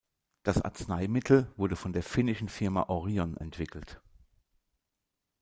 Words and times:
Das 0.41 0.59
Arzneimittel 0.59 1.53
wurde 1.57 1.75
von 1.75 1.93
der 1.93 2.01
finnischen 2.01 2.49
Firma 2.49 2.81
Orion 2.89 3.37
entwickelt. 3.37 4.01